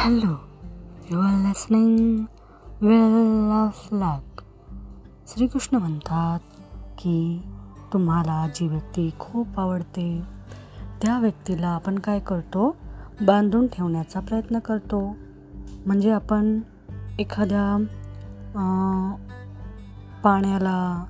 Hello 0.00 0.34
you 1.10 1.20
are 1.20 1.46
listening 1.46 2.18
well 2.82 3.50
of 3.50 3.88
luck 3.92 4.40
Shrikrishna 5.28 5.76
म्हणतात 5.76 6.38
की 6.98 7.42
तुम्हाला 7.92 8.46
जी 8.54 8.68
व्यक्ती 8.68 9.10
खूप 9.18 9.60
आवडते 9.60 10.22
त्या 11.02 11.18
व्यक्तीला 11.18 11.68
आपण 11.68 11.98
काय 11.98 12.20
करतो? 12.20 12.76
बांधून 13.22 13.66
ठेवण्याचा 13.66 14.20
प्रयत्न 14.20 14.58
करतो. 14.58 15.16
म्हणजे 15.86 16.10
आपण 16.10 16.60
एखाद्या 17.18 17.84
पाण्याला 20.24 21.04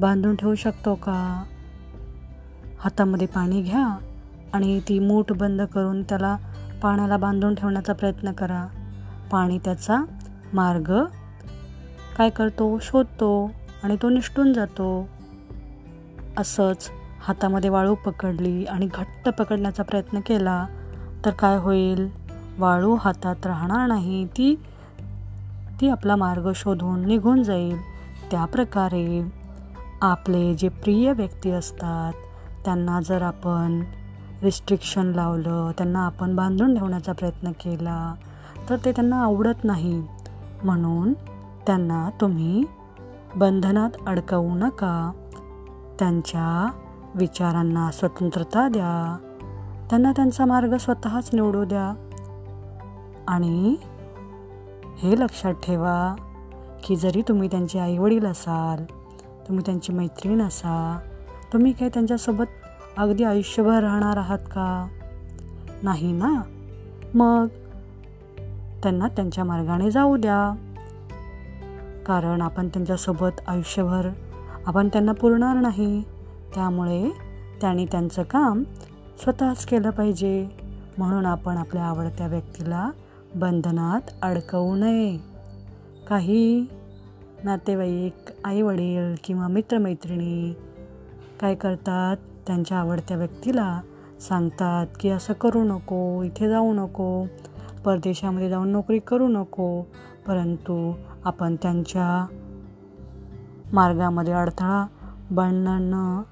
बांधून 0.00 0.36
ठेवू 0.36 0.54
शकतो 0.54 0.94
का? 0.94 1.44
हातामध्ये 2.80 3.26
पाणी 3.26 3.62
घ्या 3.62 3.98
आणि 4.52 4.80
ती 4.80 4.98
मूठ 4.98 5.32
बंद 5.32 5.62
करून 5.62 6.02
त्याला 6.02 6.36
पाण्याला 6.82 7.16
बांधून 7.16 7.54
ठेवण्याचा 7.54 7.92
प्रयत्न 7.92 8.32
करा. 8.32 8.66
पाणी 9.32 9.58
त्याचा 9.58 10.04
मार्ग 10.52 11.04
काय 12.16 12.30
करतो? 12.30 12.78
शोधतो 12.82 13.50
आणि 13.82 13.96
तो 14.02 14.08
निष्ठून 14.08 14.52
जातो. 14.52 15.08
असंच 16.36 16.90
हातामध्ये 17.20 17.70
वाळू 17.70 17.94
पकडली 17.94 18.64
आणि 18.64 18.88
घट्ट 18.94 19.28
पकडण्याचा 19.28 19.82
प्रयत्न 19.82 20.20
केला 20.20 20.66
तर 21.24 21.30
काय 21.30 21.56
होईल? 21.56 22.08
वाळू 22.58 22.94
हातात 22.94 23.46
राहणार 23.46 23.86
नाही. 23.86 24.24
ती 24.24 24.54
ती 25.80 25.88
आपला 25.88 26.16
मार्ग 26.16 26.50
शोधून 26.54 27.06
निघून 27.06 27.42
जाईल. 27.42 27.76
त्या 28.30 28.44
प्रकारे 28.44 29.32
आपले 30.02 30.54
जे 30.54 30.68
प्रिय 30.68 31.12
व्यक्ती 31.12 31.50
असतात 31.50 32.12
त्यांना 32.64 33.00
जर 33.00 33.22
आपण 33.22 33.82
रिस्ट्रिक्शन 34.42 35.06
लावलं 35.06 35.70
त्यांना 35.78 36.06
आपण 36.06 36.36
बांधून 36.36 36.74
ठेवण्याचा 36.74 37.12
प्रयत्न 37.12 37.50
केला 37.50 38.14
तर 38.68 38.76
ते 38.84 38.92
त्यांना 38.92 39.22
आवडत 39.22 39.64
नाही. 39.64 40.02
म्हणून 40.64 41.12
त्यांना 41.66 42.10
तुम्ही 42.20 42.64
बंधनात 43.36 43.90
अडकवू 44.06 44.54
नका. 44.54 45.12
त्यांच्या 45.98 46.70
विचारांना 47.14 47.90
स्वतंत्रता 47.90 48.68
द्या. 48.68 49.16
त्यांना 49.90 50.12
त्यांचा 50.12 50.44
मार्ग 50.44 50.76
स्वतःच 50.76 51.30
निवडू 51.32 51.64
द्या. 51.64 51.94
आणि 53.28 53.76
हे 54.98 55.20
लक्षात 55.20 55.54
ठेवा 55.54 56.14
की 56.84 56.96
जरी 56.96 57.22
तुम्ही 57.22 57.48
त्यांचे 57.48 57.78
आईवडील 57.78 58.26
असाल 58.26 58.84
तुम्ही 59.48 59.62
त्यांची 59.66 59.92
मैत्रीण 59.92 60.42
असा 60.42 61.00
तुम्ही 61.52 61.72
काय 61.72 61.88
त्यांच्यासोबत 61.88 62.44
अगदी 62.98 63.24
आयुष्यभर 63.24 63.80
राहणार 63.80 64.16
आहात 64.16 64.38
का? 64.38 64.88
नाही 65.82 66.12
ना? 66.12 66.42
मग? 67.14 67.46
त्यांना 68.82 69.08
त्यांच्या 69.08 69.44
मार्गाने 69.44 69.90
जाऊ 69.90 70.16
द्या. 70.16 70.54
कारण 72.06 72.42
आपण 72.42 72.68
त्यांच्यासोबत 72.68 73.40
आयुष्यभर 73.46 74.08
आपण 74.66 74.88
त्यांना 74.88 75.12
पुरणार 75.12 75.56
नाही. 75.56 76.02
त्यामुळे 76.54 77.10
त्यांनी 77.60 77.84
त्यांचं 77.84 78.22
काम 78.22 78.62
स्वतःच 79.22 79.66
केलं 79.66 79.90
पाहिजे. 79.90 80.48
म्हणून 80.98 81.26
आपण 81.26 81.56
आपल्या 81.56 81.84
आवडत्या 81.84 82.26
व्यक्तीला 82.26 82.90
बंधनात 83.34 84.00
अडकवू 84.22 84.76
नये. 84.76 85.18
काही 86.08 86.66
नातेवाईक 87.44 88.14
आईवडील 88.44 89.14
किंवा 89.24 89.48
मित्रमैत्रिणी 89.48 90.54
काय 91.40 91.54
करतात? 91.54 92.16
त्यांच्या 92.48 92.78
आवडत्या 92.78 93.16
व्यक्तीला 93.16 93.80
सांगतात 94.20 94.86
की 95.00 95.08
असं 95.08 95.32
करू 95.32 95.64
नको 95.64 96.22
इथे 96.22 96.48
जाऊ 96.48 96.72
नको 96.72 97.26
परदेशामध्ये 97.84 98.48
जाऊन 98.48 98.68
नोकरी 98.68 98.98
करू 98.98 99.28
नको 99.28 99.82
परंतु 100.26 100.92
आपण 101.24 101.56
त्यांच्या 101.62 102.26
मार्गामध्ये 103.72 104.32
अडथळा 104.32 104.86
बनणं 105.30 106.22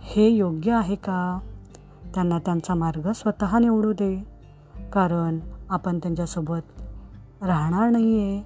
हे 0.00 0.28
योग्य 0.28 0.72
आहे 0.72 0.94
का? 0.94 1.38
त्यांना 2.14 2.38
त्यांचा 2.38 2.74
मार्ग 2.74 3.12
स्वतः 3.12 3.58
निवडू 3.58 3.92
दे 3.92 4.26
कारण 4.92 5.38
आपण 5.70 5.98
त्यांच्यासोबत 5.98 6.82
राहणार 7.42 7.90
नाही 7.90 8.20
आहे 8.20 8.42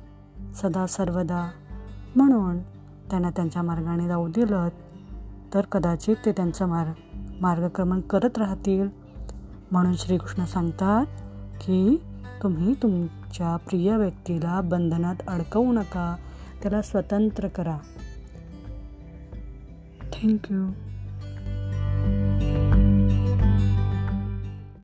सदा 0.55 0.87
सर्वदा. 0.87 1.51
म्हणून 2.17 2.59
त्यांना 3.11 3.31
त्यांच्या 3.31 3.63
मार्गाने 3.63 4.09
जाऊ 4.09 4.29
दिलं 4.29 4.69
तर 5.55 5.61
कदाचित 5.61 6.17
ते 6.25 6.33
त्यांचं 6.33 6.67
मार्ग 6.67 6.93
मार्गक्रमण 7.41 8.01
करत 8.01 8.39
राहतील. 8.39 8.89
म्हणून 9.73 9.97
श्रीकृष्ण 9.97 10.45
सांगतात 10.45 11.07
की 11.61 12.03
तुम्ही 12.43 12.75
तुमच्या 12.75 13.57
प्रिय 13.57 13.97
व्यक्तीला 13.97 14.61
बंधनात 14.61 15.17
अडकवू 15.29 15.73
नका. 15.73 16.17
त्याला 16.63 16.83
स्वतंत्र 16.83 17.49
करा. 17.49 17.79
थँक्यू 20.13 20.88